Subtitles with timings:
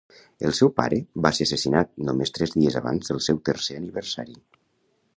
[0.47, 4.39] El seu pare va ser assassinat només tres dies abans del seu tercer aniversari.